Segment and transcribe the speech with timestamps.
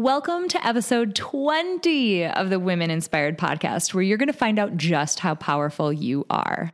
[0.00, 4.78] Welcome to episode 20 of the Women Inspired podcast, where you're going to find out
[4.78, 6.72] just how powerful you are.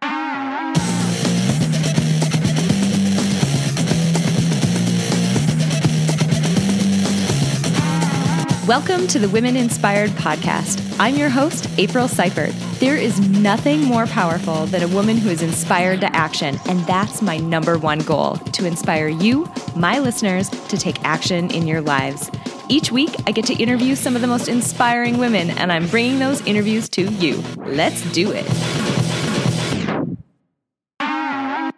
[8.68, 10.80] Welcome to the Women Inspired podcast.
[11.00, 12.54] I'm your host, April Seifert.
[12.78, 17.22] There is nothing more powerful than a woman who is inspired to action, and that's
[17.22, 22.30] my number one goal to inspire you, my listeners, to take action in your lives.
[22.68, 26.18] Each week, I get to interview some of the most inspiring women, and I'm bringing
[26.18, 27.40] those interviews to you.
[27.58, 28.44] Let's do it.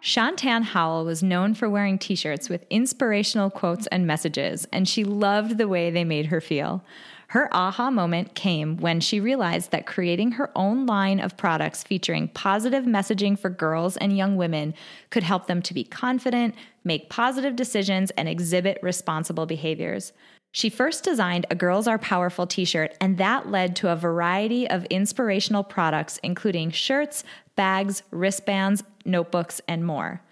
[0.00, 5.04] Shantan Howell was known for wearing t shirts with inspirational quotes and messages, and she
[5.04, 6.82] loved the way they made her feel.
[7.28, 12.28] Her aha moment came when she realized that creating her own line of products featuring
[12.28, 14.72] positive messaging for girls and young women
[15.10, 20.14] could help them to be confident, make positive decisions, and exhibit responsible behaviors.
[20.50, 24.68] She first designed a Girls Are Powerful t shirt, and that led to a variety
[24.68, 27.22] of inspirational products, including shirts,
[27.54, 30.22] bags, wristbands, notebooks, and more.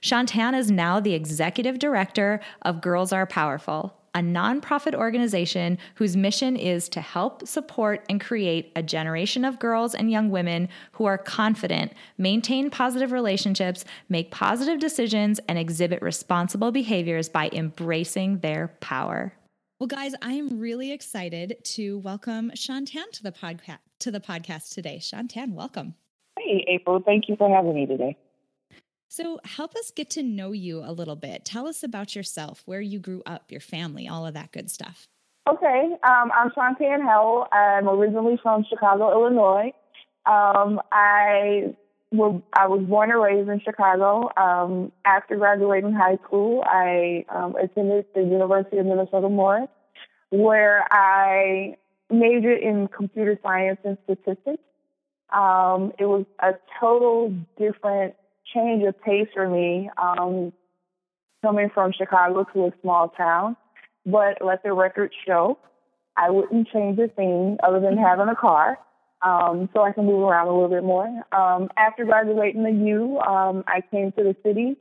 [0.00, 6.56] Shantan is now the executive director of Girls Are Powerful, a nonprofit organization whose mission
[6.56, 11.18] is to help support and create a generation of girls and young women who are
[11.18, 19.32] confident, maintain positive relationships, make positive decisions, and exhibit responsible behaviors by embracing their power.
[19.80, 24.72] Well, guys, I am really excited to welcome Shantan to the podcast to the podcast
[24.72, 24.98] today.
[25.00, 25.94] Shantan, welcome.
[26.38, 27.02] Hey, April.
[27.04, 28.16] Thank you for having me today.
[29.08, 31.44] So, help us get to know you a little bit.
[31.44, 35.08] Tell us about yourself, where you grew up, your family, all of that good stuff.
[35.50, 37.48] Okay, um, I'm Shantan Howell.
[37.50, 39.72] I'm originally from Chicago, Illinois.
[40.24, 41.74] Um, I
[42.16, 44.30] well, I was born and raised in Chicago.
[44.36, 49.68] Um, after graduating high school, I um, attended the University of Minnesota Morris,
[50.30, 51.76] where I
[52.10, 54.62] majored in computer science and statistics.
[55.32, 58.14] Um, it was a total different
[58.54, 60.52] change of pace for me, um,
[61.42, 63.56] coming from Chicago to a small town.
[64.06, 65.58] But let the record show,
[66.16, 68.78] I wouldn't change a thing other than having a car
[69.24, 71.06] um, so I can move around a little bit more.
[71.32, 74.76] Um, after graduating the U, um, I came to the city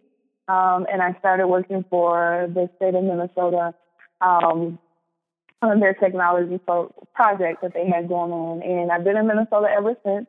[0.48, 3.74] um, and I started working for the state of Minnesota
[4.20, 4.78] um,
[5.62, 8.62] on their technology pro- project that they had going on.
[8.62, 10.28] And I've been in Minnesota ever since.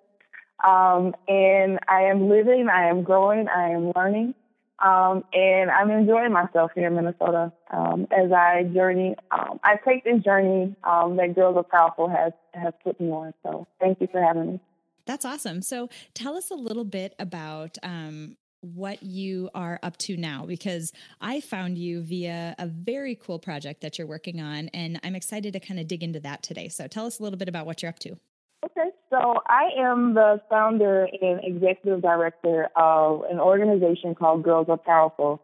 [0.65, 4.35] Um, and I am living, I am growing, I am learning.
[4.81, 9.15] Um, and I'm enjoying myself here in Minnesota um, as I journey.
[9.31, 13.33] Um, I take this journey um, that Girls Are Powerful has has put me on.
[13.43, 14.61] So thank you for having me.
[15.07, 15.63] That's awesome.
[15.63, 20.93] So tell us a little bit about um, what you are up to now because
[21.21, 25.53] I found you via a very cool project that you're working on, and I'm excited
[25.53, 26.69] to kind of dig into that today.
[26.69, 28.17] So tell us a little bit about what you're up to.
[28.65, 34.79] Okay, so I am the founder and executive director of an organization called Girls Are
[34.79, 35.43] Powerful.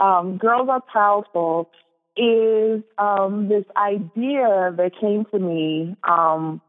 [0.00, 1.68] Um, Girls Are Powerful
[2.16, 6.62] is um, this idea that came to me um,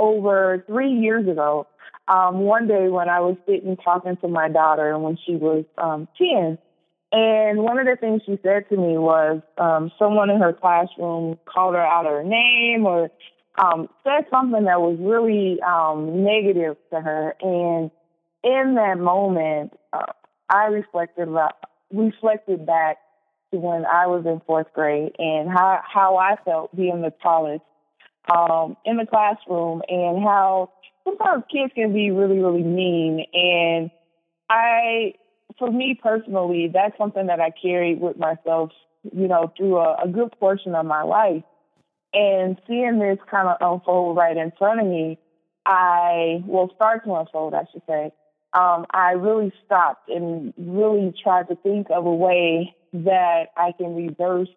[0.00, 1.68] over three years ago.
[2.08, 6.08] Um, one day when I was sitting talking to my daughter when she was um,
[6.18, 6.58] 10,
[7.12, 11.38] and one of the things she said to me was um, someone in her classroom
[11.46, 13.10] called her out her name or
[13.58, 17.34] um, said something that was really um, negative to her.
[17.40, 17.90] And
[18.44, 20.12] in that moment, uh,
[20.48, 21.28] I reflected
[21.92, 22.98] reflected back
[23.52, 27.62] to when I was in fourth grade and how how I felt being the tallest
[28.32, 30.72] um, in the classroom, and how
[31.04, 33.24] sometimes kids can be really really mean.
[33.32, 33.90] And
[34.48, 35.14] I,
[35.58, 38.70] for me personally, that's something that I carried with myself,
[39.12, 41.42] you know, through a, a good portion of my life.
[42.12, 45.18] And seeing this kind of unfold right in front of me,
[45.66, 48.12] I will start to unfold, I should say.
[48.52, 53.94] Um, I really stopped and really tried to think of a way that I can
[53.94, 54.48] reverse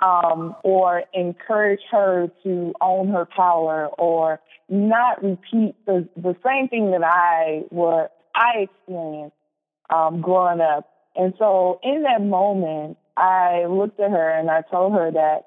[0.00, 6.90] um, or encourage her to own her power or not repeat the, the same thing
[6.90, 9.36] that I what I experienced
[9.90, 10.88] um, growing up.
[11.14, 15.46] And so in that moment, I looked at her and I told her that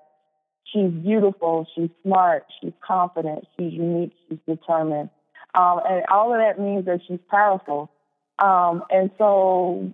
[0.71, 5.09] she's beautiful, she's smart, she's confident, she's unique, she's determined.
[5.55, 7.91] Um, and all of that means that she's powerful.
[8.37, 9.91] Um, and so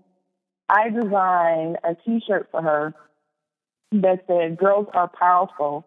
[0.70, 2.94] I designed a T-shirt for her
[3.92, 5.86] that said, "Girls are powerful,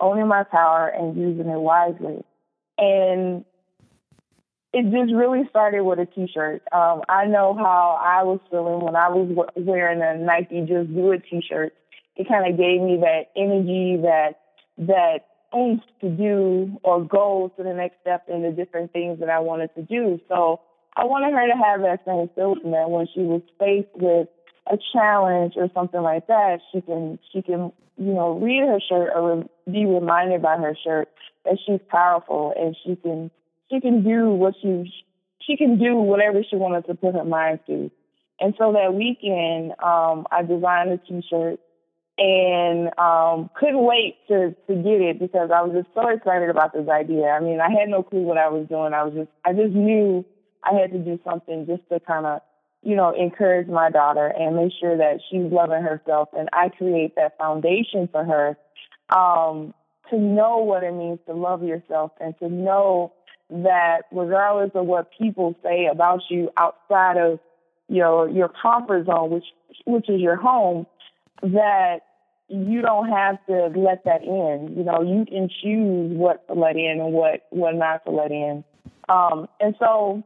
[0.00, 2.24] owning my power and using it wisely."
[2.78, 3.44] And
[4.72, 6.62] it just really started with a T-shirt.
[6.72, 11.12] Um, I know how I was feeling when I was wearing a Nike Just Do
[11.12, 11.74] It T-shirt.
[12.20, 14.40] It kind of gave me that energy, that
[14.76, 15.20] that
[15.56, 19.38] oomph to do or go to the next step in the different things that I
[19.38, 20.20] wanted to do.
[20.28, 20.60] So
[20.94, 24.28] I wanted her to have that same feeling that when she was faced with
[24.70, 29.12] a challenge or something like that, she can she can you know read her shirt
[29.14, 31.08] or be reminded by her shirt
[31.46, 33.30] that she's powerful and she can
[33.70, 34.92] she can do what she
[35.40, 37.90] she can do whatever she wanted to put her mind to.
[38.40, 41.60] And so that weekend, um, I designed a T-shirt
[42.20, 46.74] and um, couldn't wait to to get it because I was just so excited about
[46.74, 47.28] this idea.
[47.28, 48.92] I mean, I had no clue what I was doing.
[48.92, 50.24] I was just I just knew
[50.62, 52.42] I had to do something just to kind of
[52.82, 57.16] you know encourage my daughter and make sure that she's loving herself, and I create
[57.16, 58.58] that foundation for her
[59.16, 59.72] um,
[60.10, 63.14] to know what it means to love yourself and to know
[63.48, 67.40] that regardless of what people say about you outside of
[67.88, 69.46] you know your comfort zone, which
[69.86, 70.86] which is your home,
[71.42, 72.00] that
[72.50, 74.74] you don't have to let that in.
[74.76, 78.32] You know, you can choose what to let in and what what not to let
[78.32, 78.64] in.
[79.08, 80.22] Um, and so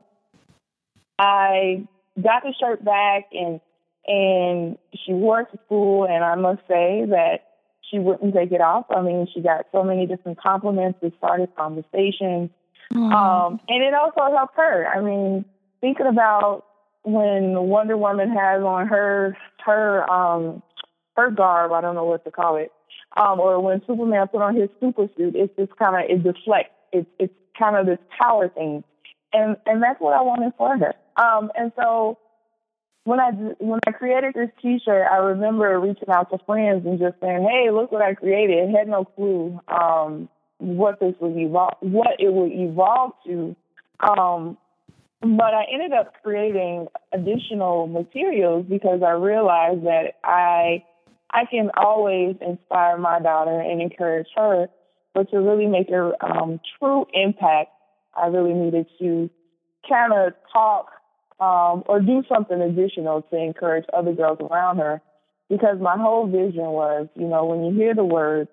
[1.19, 1.87] I
[2.21, 3.61] got the shirt back and
[4.06, 7.44] and she wore it to school and I must say that
[7.91, 8.87] she wouldn't take it off.
[8.91, 10.99] I mean, she got so many different compliments.
[11.03, 12.50] We started conversations.
[12.94, 14.87] Um, and it also helped her.
[14.87, 15.44] I mean,
[15.81, 16.65] thinking about
[17.03, 20.62] when Wonder Woman has on her her um
[21.16, 22.72] her garb, I don't know what to call it,
[23.16, 26.75] um, or when Superman put on his super suit, it's just kind of it deflects.
[26.93, 28.84] It's it's kind of this power thing,
[29.32, 30.94] and and that's what I wanted for her.
[31.16, 32.19] Um, and so
[33.05, 37.20] when I when I created this T-shirt, I remember reaching out to friends and just
[37.20, 40.28] saying, "Hey, look what I created." I had no clue um,
[40.58, 43.55] what this would evolve, what it would evolve to.
[44.00, 44.56] Um,
[45.20, 50.84] but I ended up creating additional materials because I realized that I
[51.34, 54.69] I can always inspire my daughter and encourage her,
[55.14, 57.70] but to really make a um, true impact,
[58.16, 59.28] I really needed to
[59.88, 60.90] kind of talk
[61.40, 65.02] um, or do something additional to encourage other girls around her.
[65.50, 68.48] Because my whole vision was, you know, when you hear the words,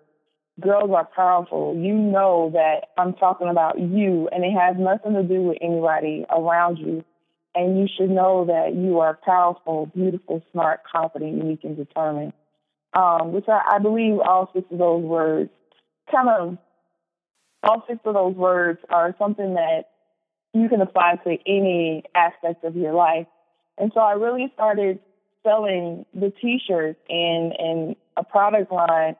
[0.59, 5.23] girls are powerful, you know that I'm talking about you and it has nothing to
[5.23, 7.05] do with anybody around you.
[7.53, 12.33] And you should know that you are powerful, beautiful, smart, confident, unique, and determined
[12.93, 15.49] um, which I, I believe all six of those words
[16.11, 16.57] kind of
[17.63, 19.83] all six of those words are something that
[20.53, 23.27] you can apply to any aspect of your life.
[23.77, 24.99] And so I really started
[25.43, 29.15] selling the t-shirts and, and a product line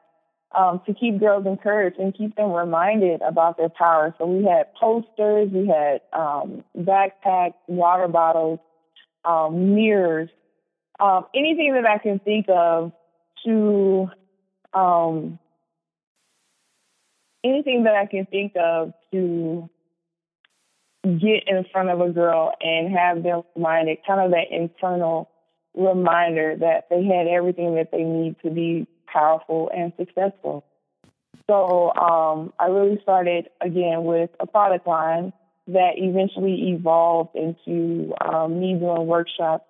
[0.56, 4.14] um, to keep girls encouraged and keep them reminded about their power.
[4.18, 8.58] So we had posters, we had um, backpacks, water bottles,
[9.24, 10.28] um, mirrors,
[11.00, 12.92] um, anything that I can think of
[13.44, 14.10] to
[14.72, 15.38] um,
[17.44, 19.68] anything that I can think of to
[21.04, 25.28] get in front of a girl and have them reminded, kind of that internal
[25.74, 30.64] reminder that they had everything that they need to be powerful and successful.
[31.48, 35.32] So um, I really started again with a product line
[35.68, 39.64] that eventually evolved into um, me doing workshops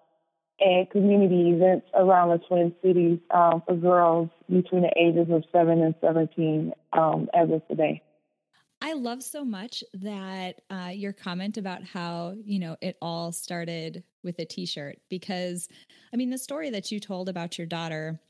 [0.64, 5.82] and community events around the Twin Cities um, for girls between the ages of 7
[5.82, 8.02] and 17 um, as of today.
[8.80, 14.02] I love so much that uh, your comment about how, you know, it all started
[14.24, 15.68] with a t shirt because,
[16.12, 18.20] I mean, the story that you told about your daughter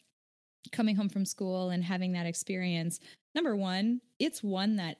[0.70, 3.00] coming home from school and having that experience,
[3.34, 4.98] number one, it's one that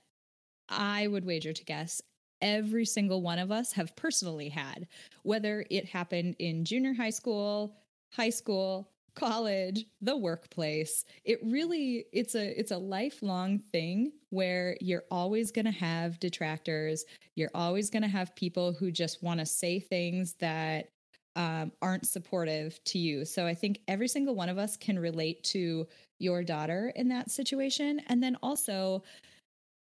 [0.71, 2.01] I would wager to guess
[2.43, 4.87] every single one of us have personally had,
[5.23, 7.77] whether it happened in junior high school,
[8.13, 11.05] high school, college, the workplace.
[11.25, 17.05] It really it's a it's a lifelong thing where you're always going to have detractors.
[17.37, 20.89] You're always going to have people who just want to say things that
[21.37, 23.25] um, aren't supportive to you.
[23.25, 25.87] So I think every single one of us can relate to
[26.19, 28.01] your daughter in that situation.
[28.09, 29.03] And then also,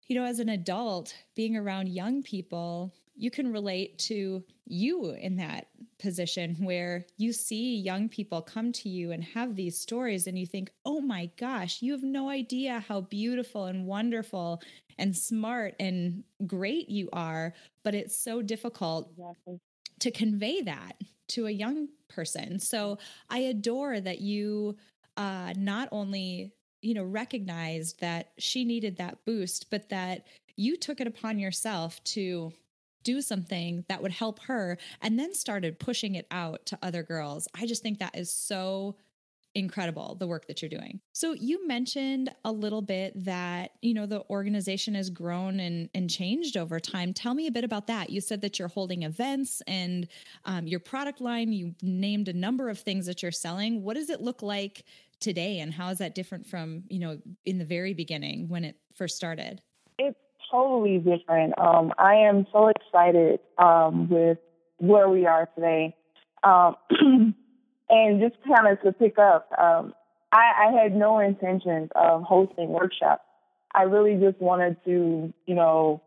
[0.06, 5.36] you know, as an adult, being around young people, you can relate to you in
[5.36, 10.38] that position where you see young people come to you and have these stories, and
[10.38, 14.60] you think, oh my gosh, you have no idea how beautiful and wonderful
[14.98, 17.54] and smart and great you are.
[17.82, 19.60] But it's so difficult exactly.
[20.00, 22.58] to convey that to a young person.
[22.60, 22.98] So
[23.30, 24.76] I adore that you
[25.16, 26.52] uh, not only
[26.86, 30.24] you know, recognized that she needed that boost, but that
[30.54, 32.52] you took it upon yourself to
[33.02, 37.48] do something that would help her and then started pushing it out to other girls.
[37.54, 38.96] I just think that is so
[39.56, 41.00] incredible the work that you're doing.
[41.12, 46.10] So you mentioned a little bit that, you know, the organization has grown and, and
[46.10, 47.14] changed over time.
[47.14, 48.10] Tell me a bit about that.
[48.10, 50.06] You said that you're holding events and
[50.44, 53.82] um, your product line, you named a number of things that you're selling.
[53.82, 54.84] What does it look like
[55.20, 58.76] today and how is that different from, you know, in the very beginning when it
[58.94, 59.60] first started?
[59.98, 60.18] It's
[60.50, 61.58] totally different.
[61.58, 64.38] Um, I am so excited um, with
[64.78, 65.94] where we are today.
[66.42, 66.76] Um,
[67.88, 69.94] and just kind of to pick up, um,
[70.32, 73.22] I, I had no intentions of hosting workshops.
[73.74, 76.02] I really just wanted to, you know,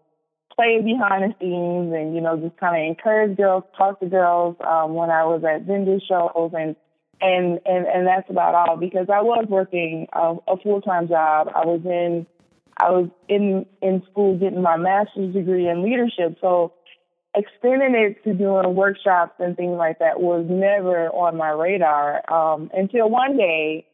[0.56, 4.56] play behind the scenes and, you know, just kind of encourage girls, talk to girls
[4.68, 6.76] um, when I was at vendor shows and
[7.22, 11.50] and and and that's about all because I was working a, a full time job.
[11.54, 12.26] I was in
[12.82, 16.74] I was in in school getting my master's degree in leadership, so
[17.36, 22.72] extending it to doing workshops and things like that was never on my radar um,
[22.74, 23.86] until one day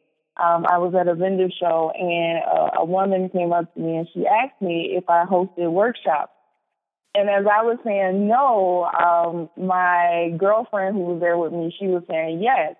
[0.42, 3.96] um, I was at a vendor show and a, a woman came up to me
[3.96, 6.32] and she asked me if I hosted workshops.
[7.14, 11.86] And as I was saying no, um, my girlfriend who was there with me, she
[11.86, 12.76] was saying yes.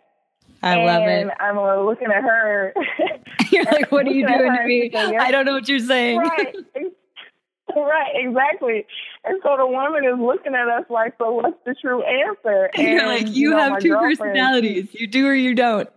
[0.67, 1.29] I and love it.
[1.41, 1.57] I'm
[1.87, 2.75] looking at her.
[3.53, 4.91] you're like, what are you doing to me?
[4.95, 6.19] I don't know what you're saying.
[6.19, 6.57] Right.
[7.77, 8.85] right, exactly.
[9.25, 12.71] And so the woman is looking at us like, so what's the true answer?
[12.79, 14.89] And, you're like, you, you know, have two personalities.
[14.93, 15.89] You do or you don't.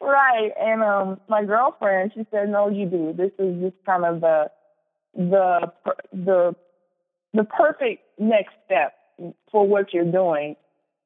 [0.00, 0.50] right.
[0.60, 3.14] And um my girlfriend, she said, no, you do.
[3.16, 4.50] This is just kind of the
[5.14, 5.72] the
[6.12, 6.56] the
[7.32, 8.94] the perfect next step
[9.50, 10.56] for what you're doing.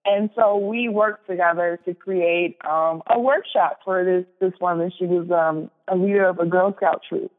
[0.04, 4.92] And so we worked together to create um, a workshop for this this woman.
[4.98, 7.30] She was um, a leader of a Girl Scout troop.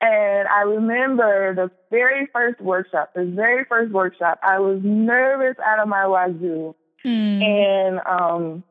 [0.00, 5.80] And I remember the very first workshop, the very first workshop, I was nervous out
[5.80, 6.76] of my wazoo.
[7.04, 7.42] Mm.
[7.42, 8.64] And um,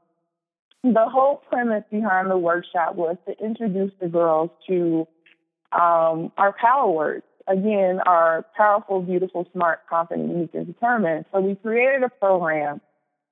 [0.84, 5.06] the whole premise behind the workshop was to introduce the girls to
[5.74, 7.24] um, our power words.
[7.48, 11.26] Again, our powerful, beautiful, smart, confident, unique, and determined.
[11.32, 12.82] So we created a program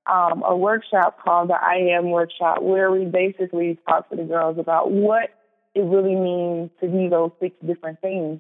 [0.08, 4.58] um, a workshop called the I Am Workshop, where we basically talk to the girls
[4.60, 5.30] about what
[5.74, 8.40] it really means to be those six different things.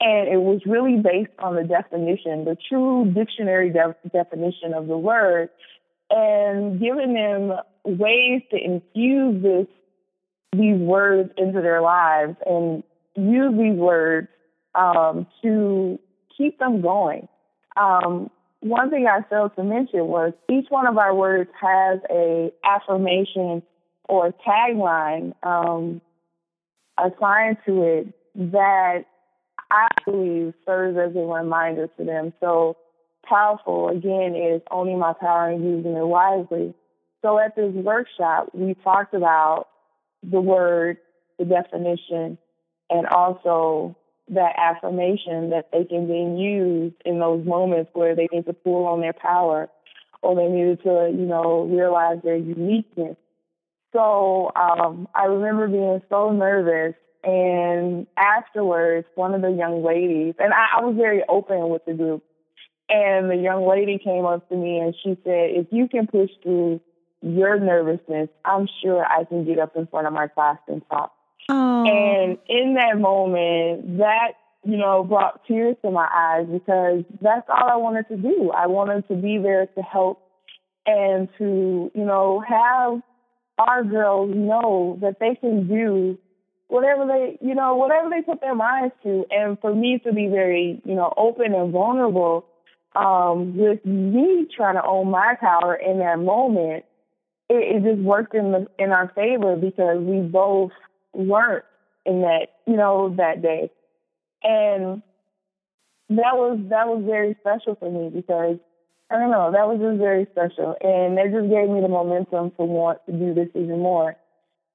[0.00, 4.98] And it was really based on the definition, the true dictionary de- definition of the
[4.98, 5.50] word,
[6.10, 7.52] and giving them
[7.84, 9.66] ways to infuse this
[10.52, 12.82] these words into their lives and
[13.16, 14.28] use these words
[14.74, 15.98] um, to
[16.36, 17.28] keep them going.
[17.76, 22.52] Um, one thing I failed to mention was each one of our words has a
[22.64, 23.62] affirmation
[24.08, 26.00] or tagline um,
[26.98, 29.04] assigned to it that
[29.70, 32.32] I believe serves as a reminder to them.
[32.40, 32.76] So
[33.24, 36.74] powerful again is owning my power and using it wisely.
[37.22, 39.66] So at this workshop, we talked about
[40.22, 40.98] the word,
[41.38, 42.38] the definition,
[42.90, 43.96] and also
[44.30, 48.86] that affirmation that they can then use in those moments where they need to pull
[48.86, 49.68] on their power
[50.22, 53.16] or they needed to, you know, realize their uniqueness.
[53.92, 56.94] So um, I remember being so nervous.
[57.24, 61.92] And afterwards, one of the young ladies, and I, I was very open with the
[61.92, 62.22] group,
[62.88, 66.30] and the young lady came up to me and she said, If you can push
[66.42, 66.80] through
[67.20, 71.12] your nervousness, I'm sure I can get up in front of my class and talk.
[71.48, 71.84] Oh.
[71.84, 74.32] And in that moment, that,
[74.64, 78.50] you know, brought tears to my eyes because that's all I wanted to do.
[78.50, 80.20] I wanted to be there to help
[80.86, 83.00] and to, you know, have
[83.58, 86.18] our girls know that they can do
[86.68, 89.24] whatever they, you know, whatever they put their minds to.
[89.30, 92.46] And for me to be very, you know, open and vulnerable
[92.94, 96.84] um, with me trying to own my power in that moment,
[97.48, 100.72] it, it just worked in the in our favor because we both
[101.14, 101.62] learned
[102.06, 103.70] in that, you know, that day.
[104.42, 105.02] And
[106.10, 108.58] that was that was very special for me because
[109.10, 110.76] I don't know, that was just very special.
[110.80, 114.16] And that just gave me the momentum to want to do this even more.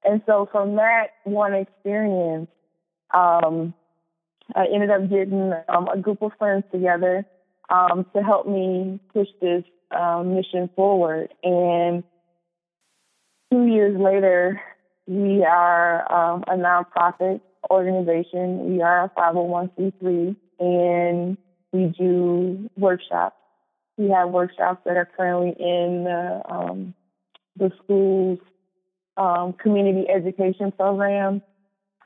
[0.04, 2.50] And so from that one experience,
[3.14, 3.74] um,
[4.56, 7.26] I ended up getting um, a group of friends together
[7.70, 11.34] um, to help me push this um, mission forward.
[11.44, 12.04] And
[13.52, 14.60] two years later,
[15.08, 18.74] we are um, a nonprofit organization.
[18.74, 21.38] We are a 501c3 and
[21.72, 23.36] we do workshops.
[23.98, 26.94] We have workshops that are currently in the, um,
[27.58, 28.40] the school's
[29.18, 31.42] um, community education program.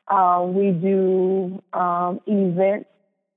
[0.09, 2.89] Um, we do um, events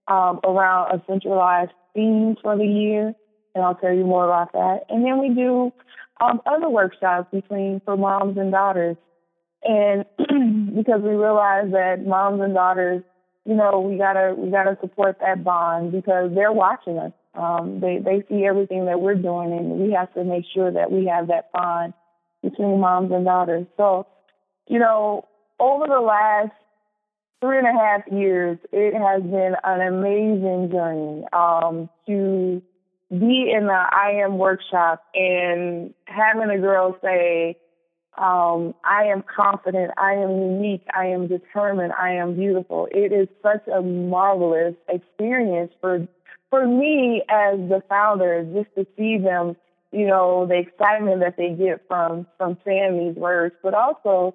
[0.09, 3.15] um, around a centralized theme for the year,
[3.55, 4.87] and I'll tell you more about that.
[4.89, 5.73] And then we do
[6.21, 8.97] other workshops between for moms and daughters.
[9.63, 10.05] And
[10.77, 13.03] because we realize that moms and daughters,
[13.45, 17.13] you know, we gotta we gotta support that bond because they're watching us.
[17.35, 20.91] Um, they they see everything that we're doing, and we have to make sure that
[20.91, 21.95] we have that bond
[22.43, 23.67] between moms and daughters.
[23.77, 24.07] So,
[24.67, 25.27] you know,
[25.59, 26.53] over the last
[27.41, 32.63] three and a half years, it has been an amazing journey um, to
[33.11, 37.57] be in the I am workshop and having a girl say,
[38.19, 42.89] um, I am confident, I am unique, I am determined, I am beautiful.
[42.91, 46.07] It is such a marvelous experience for
[46.51, 49.57] for me as the founder, just to see them,
[49.93, 54.35] you know, the excitement that they get from from saying these words, but also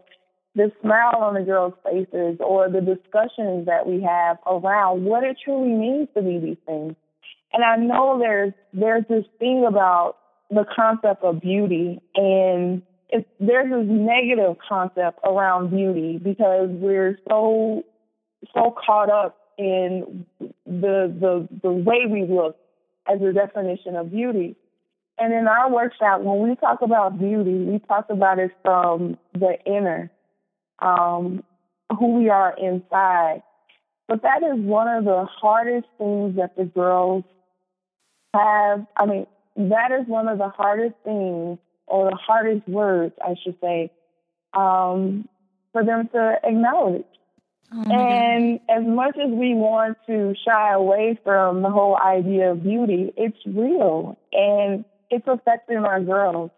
[0.55, 5.37] the smile on the girls' faces or the discussions that we have around what it
[5.43, 6.95] truly means to be these things.
[7.51, 10.15] And I know there's there's this thing about
[10.49, 17.83] the concept of beauty and it's, there's this negative concept around beauty because we're so
[18.53, 20.25] so caught up in
[20.65, 22.57] the the the way we look
[23.07, 24.55] as a definition of beauty.
[25.17, 29.57] And in our workshop, when we talk about beauty, we talk about it from the
[29.65, 30.11] inner
[30.79, 31.43] um,
[31.97, 33.43] who we are inside.
[34.07, 37.23] But that is one of the hardest things that the girls
[38.33, 38.85] have.
[38.97, 43.57] I mean, that is one of the hardest things, or the hardest words, I should
[43.61, 43.91] say,
[44.53, 45.27] um,
[45.71, 47.05] for them to acknowledge.
[47.73, 48.77] Oh and God.
[48.77, 53.37] as much as we want to shy away from the whole idea of beauty, it's
[53.45, 56.51] real and it's affecting our girls.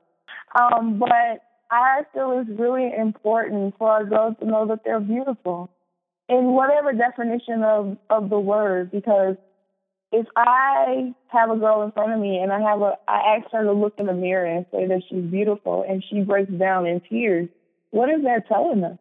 [0.53, 1.41] Um, but
[1.72, 5.69] I feel it's really important for our girls to know that they're beautiful
[6.29, 9.38] in whatever definition of, of the word, because
[10.12, 13.52] if I have a girl in front of me and I have a, I ask
[13.52, 16.86] her to look in the mirror and say that she's beautiful and she breaks down
[16.86, 17.50] in tears,
[17.92, 18.98] what is that telling us?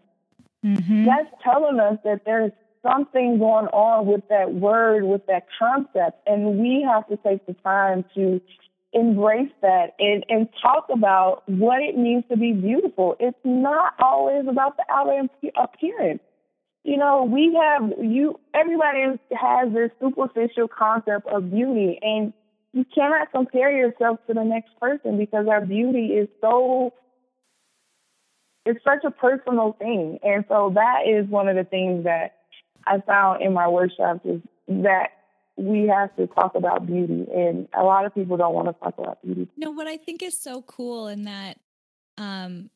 [0.64, 1.04] Mm-hmm.
[1.04, 6.58] That's telling us that there's something going on with that word, with that concept, and
[6.58, 8.40] we have to take the time to
[8.92, 13.16] embrace that and, and talk about what it means to be beautiful.
[13.20, 15.28] It's not always about the outer
[15.60, 16.22] appearance.
[16.86, 18.38] You know, we have you.
[18.54, 22.32] Everybody has this superficial concept of beauty, and
[22.72, 26.94] you cannot compare yourself to the next person because our beauty is so.
[28.64, 32.36] It's such a personal thing, and so that is one of the things that
[32.86, 35.08] I found in my workshops is that
[35.56, 38.94] we have to talk about beauty and a lot of people don't want to talk
[38.98, 39.48] about beauty.
[39.56, 41.58] No, what I think is so cool in that
[42.18, 42.70] um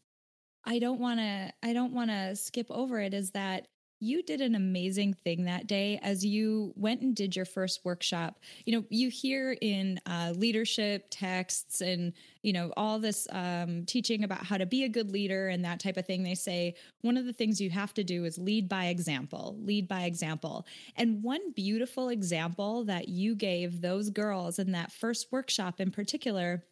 [0.65, 3.67] I don't want to I don't want to skip over it is that
[4.01, 8.41] you did an amazing thing that day as you went and did your first workshop.
[8.65, 14.25] You know, you hear in uh, leadership texts and, you know, all this um, teaching
[14.25, 16.23] about how to be a good leader and that type of thing.
[16.23, 19.87] They say one of the things you have to do is lead by example, lead
[19.87, 20.67] by example.
[20.97, 26.65] And one beautiful example that you gave those girls in that first workshop in particular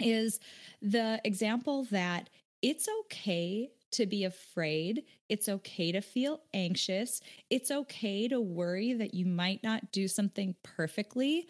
[0.00, 0.38] is
[0.80, 2.30] the example that
[2.62, 5.04] it's okay to be afraid.
[5.28, 7.20] It's okay to feel anxious.
[7.50, 11.46] It's okay to worry that you might not do something perfectly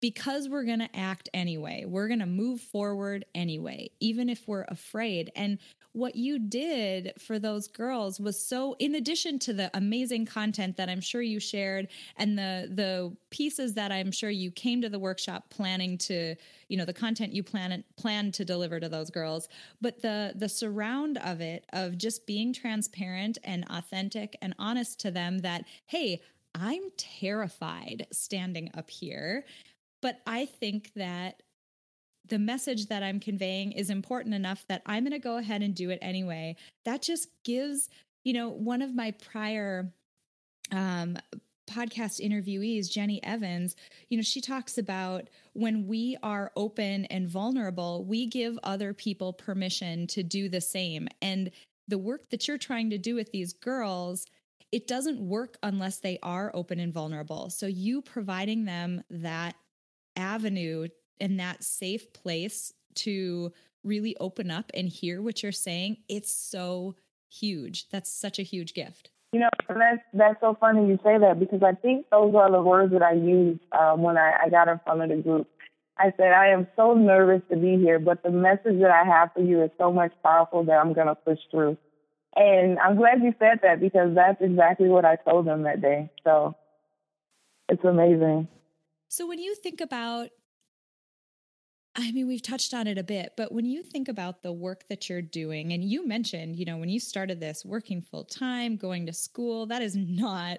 [0.00, 1.84] because we're going to act anyway.
[1.86, 5.30] We're going to move forward anyway, even if we're afraid.
[5.34, 5.58] And
[5.92, 10.88] what you did for those girls was so in addition to the amazing content that
[10.88, 14.98] I'm sure you shared and the the pieces that I'm sure you came to the
[14.98, 16.36] workshop planning to,
[16.68, 19.48] you know, the content you plan plan to deliver to those girls,
[19.80, 25.10] but the the surround of it of just being transparent and authentic and honest to
[25.10, 26.20] them that hey,
[26.54, 29.44] I'm terrified standing up here,
[30.00, 31.42] but I think that
[32.28, 35.74] the message that I'm conveying is important enough that I'm going to go ahead and
[35.74, 36.56] do it anyway.
[36.84, 37.88] That just gives,
[38.24, 39.92] you know, one of my prior
[40.70, 41.16] um,
[41.68, 43.76] podcast interviewees, Jenny Evans,
[44.08, 49.32] you know, she talks about when we are open and vulnerable, we give other people
[49.32, 51.08] permission to do the same.
[51.22, 51.50] And
[51.86, 54.26] the work that you're trying to do with these girls,
[54.72, 57.50] it doesn't work unless they are open and vulnerable.
[57.50, 59.54] So you providing them that
[60.18, 60.88] avenue
[61.20, 63.52] and that safe place to
[63.84, 66.96] really open up and hear what you're saying, it's so
[67.30, 67.88] huge.
[67.90, 69.10] That's such a huge gift.
[69.32, 72.62] You know, that's that's so funny you say that because I think those are the
[72.62, 75.46] words that I used um, when I, I got in front of the group.
[75.98, 79.32] I said, I am so nervous to be here, but the message that I have
[79.34, 81.76] for you is so much powerful that I'm going to push through.
[82.36, 86.10] And I'm glad you said that because that's exactly what I told them that day.
[86.22, 86.54] So
[87.68, 88.46] it's amazing.
[89.08, 90.28] So when you think about
[91.96, 94.84] I mean, we've touched on it a bit, but when you think about the work
[94.88, 98.76] that you're doing, and you mentioned, you know, when you started this, working full time,
[98.76, 100.58] going to school, that is not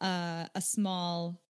[0.00, 1.40] uh, a small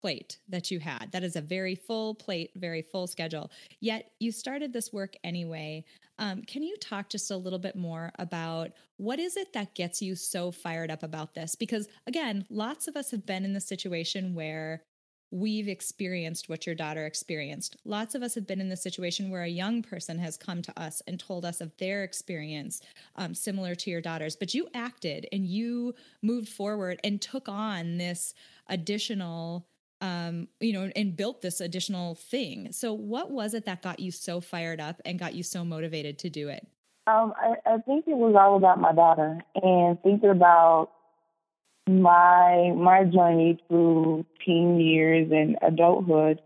[0.00, 1.10] plate that you had.
[1.10, 3.50] That is a very full plate, very full schedule.
[3.80, 5.84] Yet you started this work anyway.
[6.20, 10.00] Um, can you talk just a little bit more about what is it that gets
[10.00, 11.56] you so fired up about this?
[11.56, 14.82] Because again, lots of us have been in the situation where
[15.30, 17.76] we've experienced what your daughter experienced.
[17.84, 20.80] Lots of us have been in the situation where a young person has come to
[20.80, 22.80] us and told us of their experience
[23.16, 27.98] um, similar to your daughter's, but you acted and you moved forward and took on
[27.98, 28.34] this
[28.68, 29.66] additional
[30.02, 32.70] um, you know, and built this additional thing.
[32.70, 36.18] So, what was it that got you so fired up and got you so motivated
[36.18, 36.66] to do it?
[37.06, 40.90] Um, I, I think it was all about my daughter and thinking about
[41.88, 46.40] my my journey through teen years and adulthood,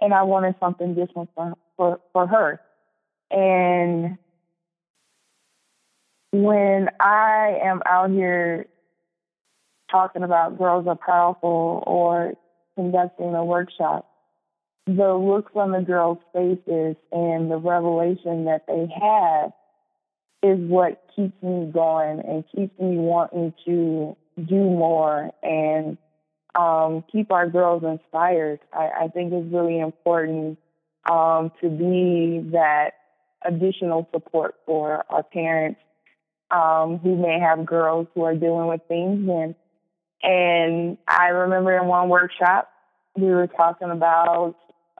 [0.00, 2.60] and I wanted something different for for, for her.
[3.30, 4.16] And
[6.32, 8.66] when I am out here
[9.90, 12.34] talking about girls are powerful or
[12.74, 14.08] conducting a workshop,
[14.86, 19.52] the looks on the girls' faces and the revelation that they have
[20.42, 25.98] is what keeps me going and keeps me wanting to do more and
[26.54, 28.60] um, keep our girls inspired.
[28.72, 30.58] I, I think it's really important
[31.10, 32.92] um, to be that
[33.44, 35.80] additional support for our parents
[36.50, 39.28] um, who may have girls who are dealing with things.
[39.28, 39.54] And
[40.22, 42.70] and I remember in one workshop
[43.16, 44.56] we were talking about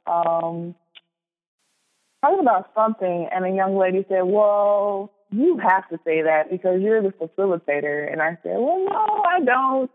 [0.07, 0.75] um,
[2.23, 6.81] talking about something, and a young lady said, "Well, you have to say that because
[6.81, 8.11] you're the facilitator.
[8.11, 9.91] And I said, well, no, I don't.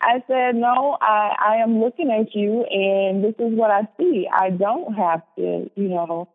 [0.00, 4.28] I said, no, I, I am looking at you and this is what I see.
[4.30, 6.28] I don't have to, you know,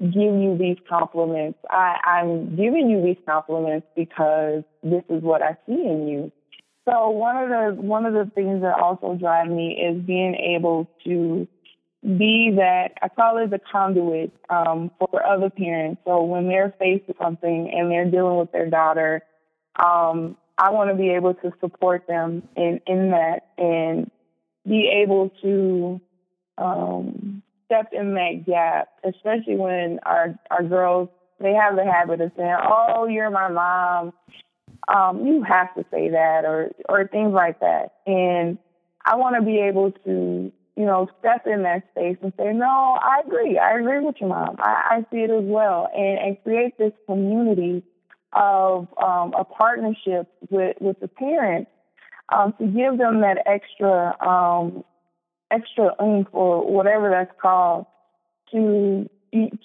[0.00, 1.58] give you these compliments.
[1.70, 6.32] I, I'm giving you these compliments because this is what I see in you.
[6.86, 10.86] So one of the one of the things that also drive me is being able
[11.04, 11.48] to
[12.04, 16.02] be that I call it the conduit um, for other parents.
[16.04, 19.22] So when they're faced with something and they're dealing with their daughter,
[19.76, 24.10] um, I want to be able to support them in in that and
[24.66, 26.00] be able to
[26.58, 31.08] um, step in that gap, especially when our our girls
[31.40, 34.12] they have the habit of saying, "Oh, you're my mom."
[34.86, 38.58] Um, you have to say that, or or things like that, and
[39.04, 42.98] I want to be able to you know, step in that space and say, no,
[43.00, 43.58] I agree.
[43.58, 44.56] I agree with your mom.
[44.58, 45.88] I, I see it as well.
[45.94, 47.82] And, and create this community
[48.32, 51.70] of um, a partnership with, with the parents
[52.34, 54.82] um, to give them that extra, um,
[55.50, 57.86] extra oomph or whatever that's called
[58.50, 59.08] to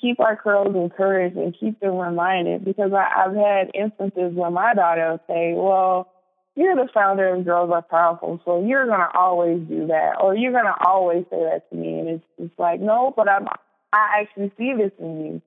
[0.02, 4.74] keep our girls encouraged and keep them reminded because I, I've had instances where my
[4.74, 6.12] daughter will say, well,
[6.60, 10.52] you're the founder of Girls Are Powerful, so you're gonna always do that, or you're
[10.52, 13.48] gonna always say that to me, and it's it's like no, but I'm
[13.94, 15.42] I actually see this in you,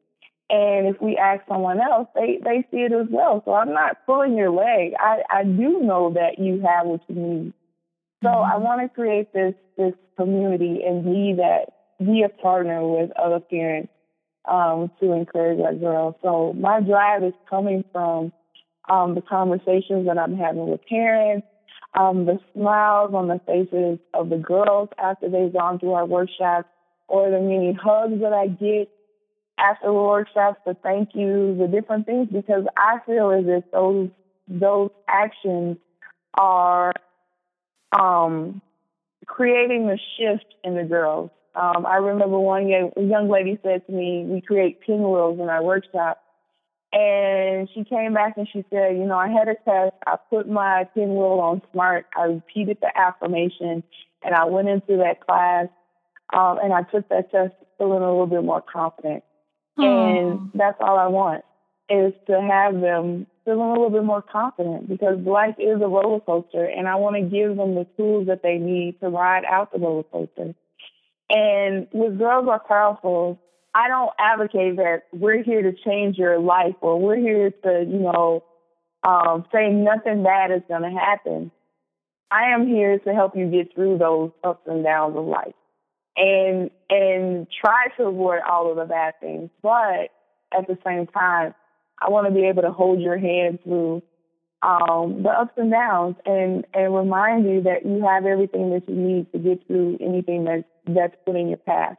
[0.49, 3.43] and if we ask someone else, they they see it as well.
[3.45, 4.95] So I'm not pulling your leg.
[4.99, 7.53] I I do know that you have what you need.
[8.23, 8.53] So mm-hmm.
[8.53, 13.41] I want to create this this community and be that be a partner with other
[13.41, 13.93] parents
[14.49, 16.15] um, to encourage our girls.
[16.23, 18.33] So my drive is coming from
[18.89, 21.47] um, the conversations that I'm having with parents,
[21.95, 26.69] um, the smiles on the faces of the girls after they've gone through our workshops,
[27.09, 28.89] or the many hugs that I get
[29.59, 34.09] after the workshops, the thank yous, the different things, because I feel as if those
[34.49, 35.77] those actions
[36.35, 36.93] are
[37.99, 38.61] um,
[39.27, 41.31] creating a shift in the girls.
[41.55, 46.19] Um, I remember one young lady said to me, "We create pinwheels in our workshop."
[46.93, 49.95] And she came back and she said, you know, I had a test.
[50.07, 52.07] I put my pinwheel on smart.
[52.17, 53.83] I repeated the affirmation
[54.23, 55.69] and I went into that class
[56.35, 59.25] um, and I took that test feeling a little bit more confident.
[59.79, 61.45] And that's all I want
[61.89, 66.21] is to have them feeling a little bit more confident because life is a roller
[66.21, 69.73] coaster and I want to give them the tools that they need to ride out
[69.73, 70.55] the roller coaster.
[71.31, 73.41] And with Girls Are Powerful,
[73.75, 78.01] I don't advocate that we're here to change your life or we're here to, you
[78.01, 78.45] know,
[79.03, 81.51] um, say nothing bad is going to happen.
[82.31, 85.55] I am here to help you get through those ups and downs of life
[86.17, 89.51] and and try to avoid all of the bad things.
[89.63, 90.11] But
[90.57, 91.55] at the same time,
[92.01, 94.03] I want to be able to hold your hand through
[94.63, 98.95] um, the ups and downs and and remind you that you have everything that you
[98.95, 101.97] need to get through anything that that's put in your path.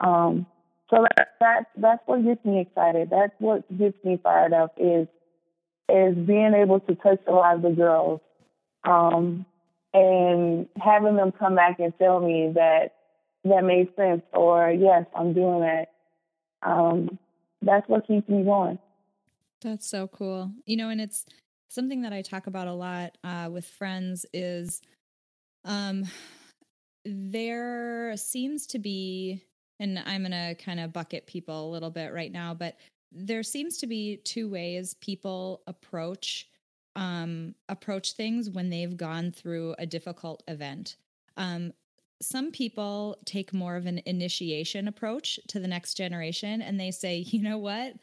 [0.00, 0.46] Um,
[0.92, 3.08] so that, that that's what gets me excited.
[3.10, 5.08] That's what gets me fired up is
[5.88, 8.20] is being able to touch the lives of the girls,
[8.84, 9.46] um,
[9.94, 12.94] and having them come back and tell me that
[13.44, 15.86] that made sense or yes, I'm doing that.
[16.62, 17.18] Um,
[17.62, 18.78] that's what keeps me going.
[19.62, 20.50] That's so cool.
[20.66, 21.24] You know, and it's
[21.68, 24.82] something that I talk about a lot uh, with friends is
[25.64, 26.04] um,
[27.04, 29.42] there seems to be,
[29.82, 32.76] and I'm going to kind of bucket people a little bit right now, but
[33.10, 36.48] there seems to be two ways people approach
[36.94, 40.96] um, approach things when they've gone through a difficult event.
[41.38, 41.72] Um,
[42.20, 47.16] some people take more of an initiation approach to the next generation and they say,
[47.26, 47.94] you know what?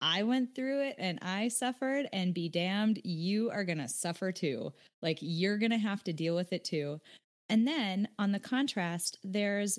[0.00, 4.32] I went through it and I suffered, and be damned, you are going to suffer
[4.32, 4.72] too.
[5.00, 7.00] Like you're going to have to deal with it too.
[7.48, 9.78] And then on the contrast, there's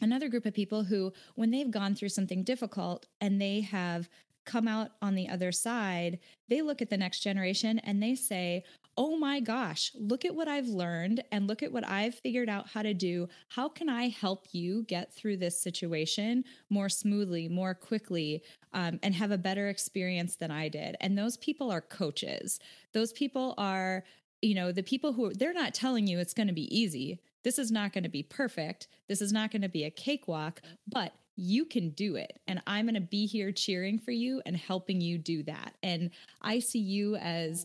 [0.00, 4.08] another group of people who, when they've gone through something difficult and they have
[4.44, 8.64] come out on the other side, they look at the next generation and they say,
[8.98, 12.68] oh my gosh, look at what I've learned and look at what I've figured out
[12.68, 13.28] how to do.
[13.48, 19.14] How can I help you get through this situation more smoothly, more quickly, um, and
[19.14, 20.96] have a better experience than I did?
[21.00, 22.58] And those people are coaches.
[22.94, 24.04] Those people are,
[24.40, 27.20] you know, the people who they're not telling you it's going to be easy.
[27.46, 28.88] This is not going to be perfect.
[29.08, 32.40] This is not going to be a cakewalk, but you can do it.
[32.48, 35.76] And I'm going to be here cheering for you and helping you do that.
[35.80, 36.10] And
[36.42, 37.64] I see you as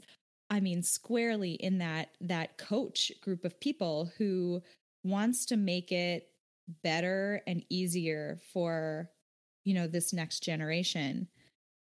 [0.51, 4.61] I mean, squarely in that that coach group of people who
[5.03, 6.29] wants to make it
[6.83, 9.09] better and easier for
[9.65, 11.27] you know this next generation.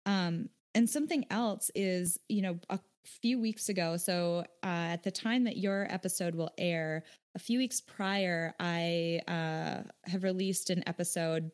[0.06, 2.80] Um, and something else is, you know, a
[3.22, 3.98] few weeks ago.
[3.98, 7.04] So uh, at the time that your episode will air,
[7.36, 11.52] a few weeks prior, I uh, have released an episode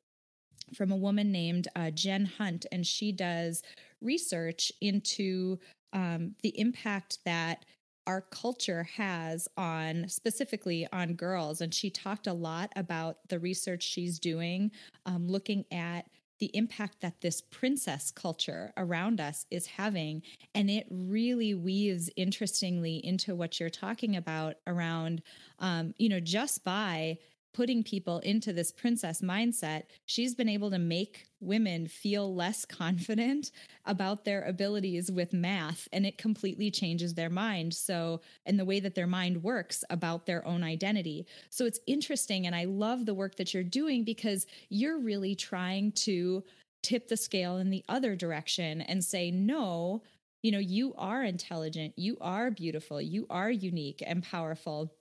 [0.74, 3.62] from a woman named uh, Jen Hunt, and she does
[4.02, 5.60] research into
[5.94, 7.66] um, the impact that
[8.08, 13.82] our culture has on specifically on girls and she talked a lot about the research
[13.82, 14.70] she's doing
[15.08, 16.06] um, looking at
[16.40, 20.22] the impact that this princess culture around us is having
[20.54, 25.22] and it really weaves interestingly into what you're talking about around
[25.60, 27.18] um, you know just by
[27.56, 33.52] putting people into this princess mindset, she's been able to make women feel less confident
[33.86, 37.74] about their abilities with math and it completely changes their mind.
[37.74, 41.26] So, and the way that their mind works about their own identity.
[41.50, 42.48] So, it's interesting.
[42.48, 46.44] And I love the work that you're doing because you're really trying to
[46.84, 50.04] tip the scale in the other direction and say, no,
[50.44, 54.92] you know, you are intelligent, you are beautiful, you are unique and powerful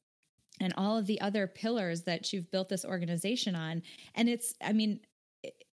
[0.60, 3.82] and all of the other pillars that you've built this organization on
[4.14, 5.00] and it's i mean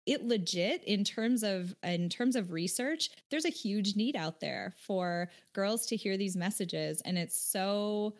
[0.06, 4.74] it legit in terms of in terms of research there's a huge need out there
[4.78, 7.02] for girls to hear these messages.
[7.04, 8.14] And it's so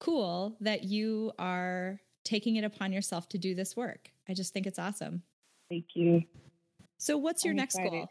[0.00, 4.10] cool that you are taking it upon yourself to do this work.
[4.28, 5.22] I just think it's awesome.
[5.68, 6.22] Thank you.
[6.98, 7.92] So what's your I'm next excited.
[7.92, 8.08] goal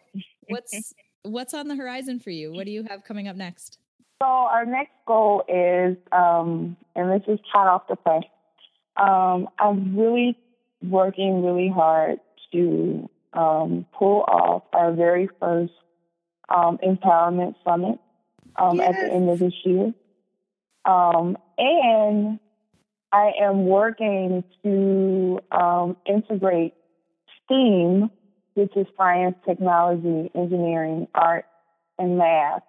[0.48, 0.94] what's
[1.24, 2.52] what's on the horizon for you?
[2.52, 3.78] What do you have coming up next?
[4.22, 8.24] So our next goal is, um, and this is hot off the press.
[8.98, 10.38] Um, I'm really
[10.82, 12.20] working really hard
[12.54, 15.74] to um, pull off our very first
[16.50, 18.00] um, empowerment summit
[18.56, 18.90] um, yes.
[18.90, 19.94] at the end of this year,
[20.86, 22.40] um, and
[23.12, 25.40] I am working to
[26.06, 26.74] integrate
[27.46, 28.10] STEAM,
[28.54, 31.46] which is science, technology, engineering, art,
[31.98, 32.64] and math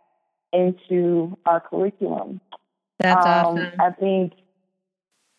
[0.52, 2.40] into our curriculum.
[2.98, 3.72] That's um, awesome.
[3.80, 4.32] I think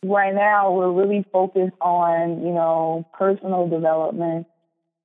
[0.03, 4.47] right now we're really focused on, you know, personal development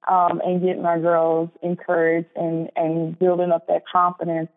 [0.08, 4.48] um, and getting our girls encouraged and, and building up that confidence.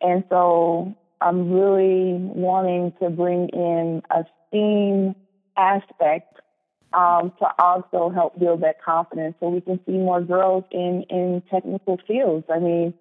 [0.00, 5.14] And so I'm really wanting to bring in a STEAM
[5.56, 6.40] aspect
[6.92, 11.42] um, to also help build that confidence so we can see more girls in, in
[11.50, 12.46] technical fields.
[12.52, 12.94] I mean,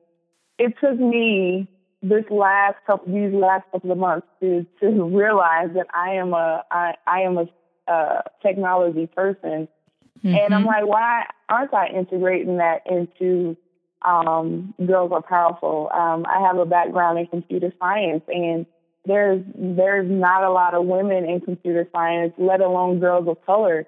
[0.58, 1.67] it took me
[2.04, 6.63] this last couple these last couple of months to to realize that I am a
[6.70, 9.68] I, I am a uh, technology person,
[10.20, 10.28] mm-hmm.
[10.28, 10.68] and I'm mm-hmm.
[10.68, 13.56] like, why aren't I integrating that into
[14.04, 15.89] um, Girls Are Powerful?
[15.94, 18.66] Um, I have a background in computer science, and
[19.06, 23.88] there's there's not a lot of women in computer science, let alone girls of color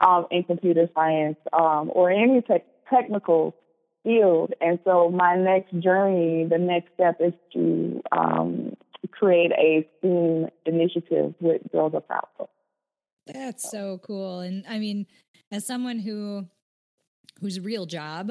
[0.00, 3.56] um, in computer science um, or any te- technical
[4.06, 4.52] field.
[4.60, 8.76] And so my next journey, the next step is to um,
[9.10, 12.48] create a STEAM initiative with Girls Are Powerful.
[13.26, 14.40] That's so cool.
[14.40, 15.06] And I mean,
[15.50, 16.46] as someone who
[17.40, 18.30] whose real job,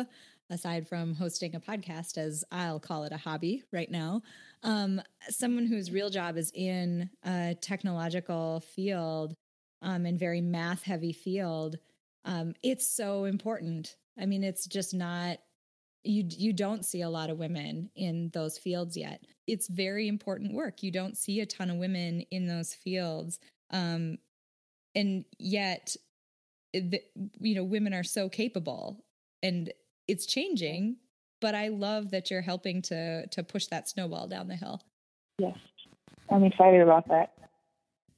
[0.50, 4.22] aside from hosting a podcast, as I'll call it a hobby right now,
[4.64, 9.36] um, someone whose real job is in a technological field
[9.82, 11.76] um, and very math heavy field,
[12.24, 13.96] um, it's so important.
[14.20, 15.38] I mean, it's just not
[16.06, 19.24] you you don't see a lot of women in those fields yet.
[19.48, 20.84] It's very important work.
[20.84, 23.40] You don't see a ton of women in those fields,
[23.72, 24.18] um,
[24.94, 25.96] and yet,
[26.74, 27.02] the,
[27.40, 29.04] you know, women are so capable,
[29.44, 29.72] and
[30.08, 30.98] it's changing.
[31.42, 34.82] But I love that you're helping to to push that snowball down the hill.
[35.38, 35.58] Yes,
[36.30, 37.34] I'm excited about that.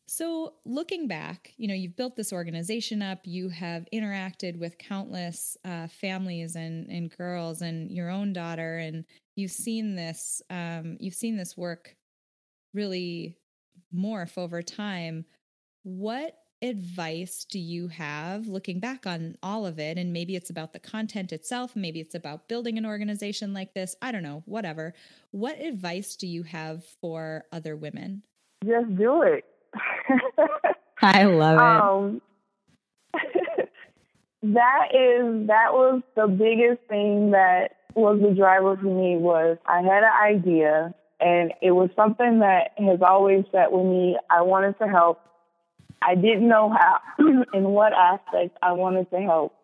[0.09, 5.57] So, looking back, you know, you've built this organization up, you have interacted with countless
[5.65, 9.03] uh, families and, and girls and your own daughter, and
[9.35, 11.93] you've seen this, um, you've seen this work
[12.73, 13.35] really
[13.93, 15.25] morph over time.
[15.83, 19.97] What advice do you have looking back on all of it?
[19.97, 23.93] And maybe it's about the content itself, maybe it's about building an organization like this.
[24.01, 24.93] I don't know, whatever.
[25.31, 28.23] What advice do you have for other women?
[28.63, 29.43] Just do it
[31.01, 31.59] I love it.
[31.59, 32.21] Um,
[34.43, 39.81] that is that was the biggest thing that was the driver for me was I
[39.81, 44.17] had an idea and it was something that has always sat with me.
[44.29, 45.19] I wanted to help.
[46.01, 46.99] I didn't know how
[47.53, 49.55] in what aspect I wanted to help.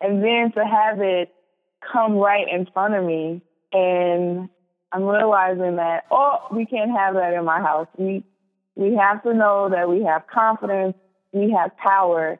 [0.00, 1.34] And then to have it
[1.92, 4.48] come right in front of me and
[4.92, 7.88] I'm realizing that, oh, we can't have that in my house.
[7.98, 8.22] We
[8.76, 10.94] we have to know that we have confidence,
[11.32, 12.38] we have power.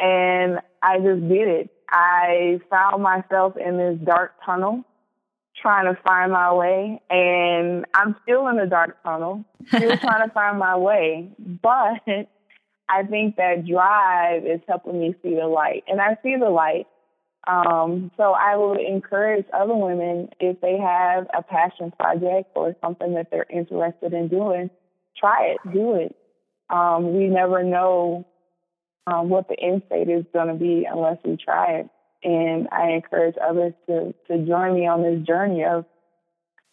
[0.00, 1.70] And I just did it.
[1.90, 4.84] I found myself in this dark tunnel
[5.60, 7.00] trying to find my way.
[7.10, 11.30] And I'm still in the dark tunnel, still trying to find my way.
[11.38, 12.02] But
[12.88, 15.84] I think that drive is helping me see the light.
[15.86, 16.86] And I see the light.
[17.46, 23.14] Um, so I would encourage other women if they have a passion project or something
[23.14, 24.70] that they're interested in doing
[25.16, 26.14] try it, do it.
[26.70, 28.26] Um, we never know
[29.06, 31.90] um, what the end state is going to be unless we try it.
[32.22, 35.84] And I encourage others to, to join me on this journey of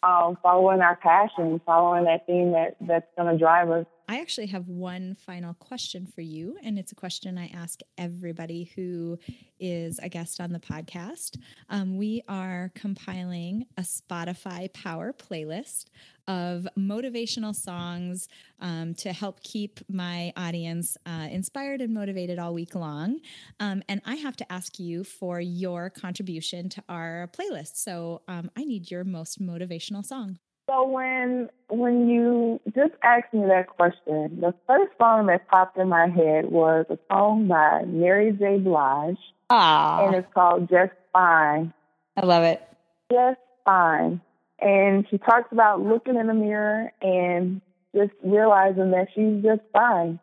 [0.02, 3.86] um, following our passion, following that thing that, that's going to drive us.
[4.08, 8.70] I actually have one final question for you, and it's a question I ask everybody
[8.74, 9.18] who
[9.60, 11.38] is a guest on the podcast.
[11.70, 15.86] Um, we are compiling a Spotify Power playlist
[16.28, 18.28] of motivational songs
[18.60, 23.20] um, to help keep my audience uh, inspired and motivated all week long.
[23.60, 27.76] Um, and I have to ask you for your contribution to our playlist.
[27.76, 30.38] So um, I need your most motivational song.
[30.70, 35.88] So when when you just asked me that question, the first song that popped in
[35.88, 38.58] my head was a song by Mary J.
[38.58, 39.16] Blige,
[39.50, 40.06] Aww.
[40.06, 41.74] and it's called "Just Fine."
[42.16, 42.62] I love it.
[43.10, 44.20] Just fine.
[44.62, 47.60] And she talks about looking in the mirror and
[47.94, 50.20] just realizing that she's just fine,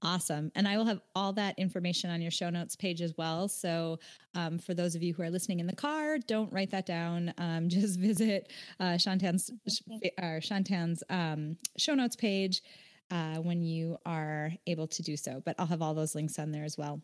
[0.00, 0.52] Awesome.
[0.54, 3.48] And I will have all that information on your show notes page as well.
[3.48, 3.98] So,
[4.34, 7.34] um, for those of you who are listening in the car, don't write that down.
[7.38, 9.50] Um, just visit uh, Shantan's,
[10.18, 12.62] uh, Shantan's um, show notes page
[13.10, 15.42] uh, when you are able to do so.
[15.44, 17.00] But I'll have all those links on there as well.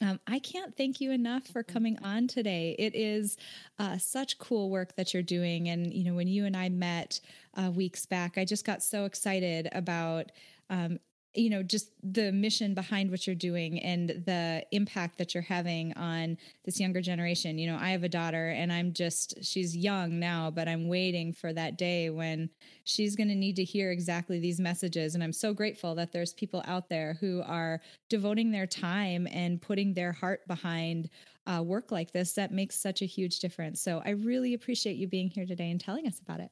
[0.00, 2.76] Um, I can't thank you enough for coming on today.
[2.78, 3.36] It is
[3.78, 5.68] uh, such cool work that you're doing.
[5.68, 7.20] And, you know, when you and I met
[7.54, 10.32] uh, weeks back, I just got so excited about
[10.68, 10.98] um,
[11.36, 15.92] you know just the mission behind what you're doing and the impact that you're having
[15.94, 17.58] on this younger generation.
[17.58, 21.32] You know i have a daughter and i'm just she's young now but i'm waiting
[21.32, 22.50] for that day when
[22.84, 25.14] she's going to need to hear exactly these messages.
[25.14, 29.60] And i'm so grateful that there's people out there who are devoting their time and
[29.60, 31.10] putting their heart behind
[31.46, 33.80] uh, work like this that makes such a huge difference.
[33.80, 36.50] So i really appreciate you being here today and telling us about it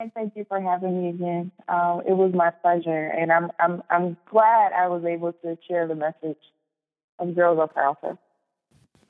[0.00, 1.52] And thank you for having me again.
[1.68, 5.86] Um, it was my pleasure, and I'm I'm I'm glad I was able to share
[5.86, 6.38] the message
[7.18, 8.18] of girls are powerful.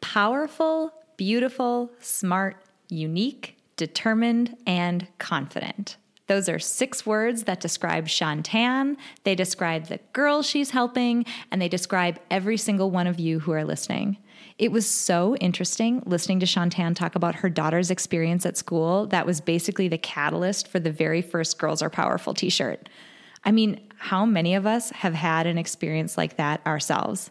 [0.01, 2.57] Powerful, beautiful, smart,
[2.89, 5.97] unique, determined, and confident.
[6.27, 8.97] Those are six words that describe Shantan.
[9.25, 13.53] They describe the girl she's helping, and they describe every single one of you who
[13.53, 14.17] are listening.
[14.59, 19.07] It was so interesting listening to Shantan talk about her daughter's experience at school.
[19.07, 22.89] That was basically the catalyst for the very first Girls Are Powerful t shirt.
[23.45, 27.31] I mean, how many of us have had an experience like that ourselves?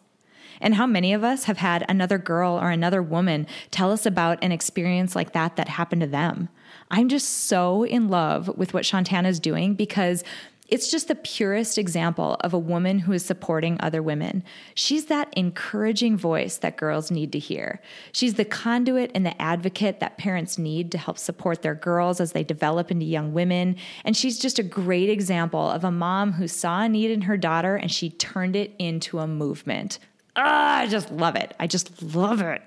[0.62, 4.44] And how many of us have had another girl or another woman tell us about
[4.44, 6.50] an experience like that that happened to them?
[6.92, 10.24] I'm just so in love with what Shantana is doing because
[10.70, 14.44] it's just the purest example of a woman who is supporting other women.
[14.74, 17.82] She's that encouraging voice that girls need to hear.
[18.12, 22.32] She's the conduit and the advocate that parents need to help support their girls as
[22.32, 23.76] they develop into young women.
[24.04, 27.38] And she's just a great example of a mom who saw a need in her
[27.38, 30.00] daughter and she turned it into a movement.
[30.36, 31.54] Ah, I just love it.
[31.60, 32.64] I just love it.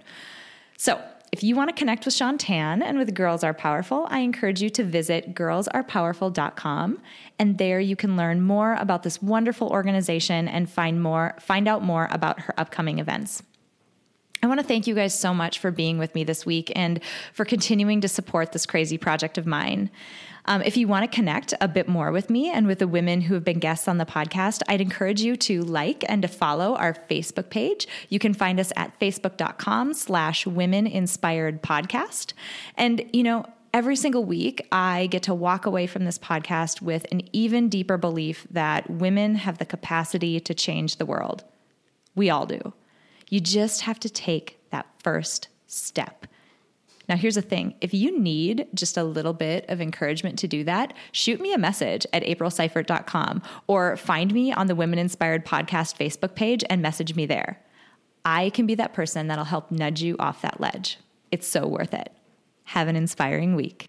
[0.77, 1.03] So,
[1.33, 4.71] if you want to connect with Shantan and with Girls Are Powerful, I encourage you
[4.71, 7.01] to visit girlsarepowerful.com
[7.39, 11.83] and there you can learn more about this wonderful organization and find more find out
[11.83, 13.43] more about her upcoming events.
[14.43, 17.01] I want to thank you guys so much for being with me this week and
[17.33, 19.91] for continuing to support this crazy project of mine.
[20.47, 23.21] Um, if you want to connect a bit more with me and with the women
[23.23, 26.77] who have been guests on the podcast, I'd encourage you to like and to follow
[26.77, 27.87] our Facebook page.
[28.09, 32.33] You can find us at facebook.com slash women inspired podcast.
[32.77, 33.45] And, you know,
[33.75, 37.99] every single week, I get to walk away from this podcast with an even deeper
[37.99, 41.45] belief that women have the capacity to change the world.
[42.15, 42.73] We all do.
[43.29, 46.27] You just have to take that first step.
[47.09, 50.65] Now, here's the thing if you need just a little bit of encouragement to do
[50.65, 55.97] that, shoot me a message at aprilseifert.com or find me on the Women Inspired Podcast
[55.97, 57.63] Facebook page and message me there.
[58.25, 60.99] I can be that person that'll help nudge you off that ledge.
[61.31, 62.13] It's so worth it.
[62.65, 63.89] Have an inspiring week.